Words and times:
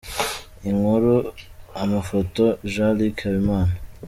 Inkuru 0.69 1.15
& 1.47 1.83
Amafoto: 1.83 2.43
Jean 2.71 2.91
Luc 2.99 3.15
Habimana. 3.23 3.73